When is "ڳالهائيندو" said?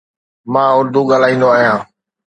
1.09-1.47